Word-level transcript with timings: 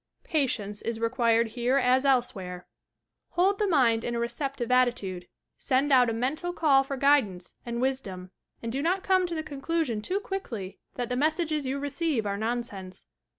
Patience 0.23 0.81
is 0.81 0.99
required 0.99 1.49
here 1.49 1.77
as 1.77 2.05
elsewhere. 2.05 2.65
Hold 3.33 3.59
the 3.59 3.67
mind 3.67 4.03
in 4.03 4.15
a 4.15 4.19
receptive 4.19 4.71
attitude, 4.71 5.27
send 5.59 5.91
out 5.93 6.09
a 6.09 6.13
mental 6.13 6.53
call 6.53 6.83
for 6.83 6.97
guid 6.97 7.25
ance 7.25 7.53
and 7.67 7.79
wisdom, 7.79 8.31
and 8.63 8.71
do 8.71 8.81
not 8.81 9.03
come 9.03 9.27
to 9.27 9.35
the 9.35 9.43
conclusion 9.43 10.01
too 10.01 10.19
quickly 10.19 10.79
that 10.95 11.09
the 11.09 11.15
messages 11.15 11.67
you 11.67 11.77
receive 11.77 12.25
are 12.25 12.35
nonsense. 12.35 13.05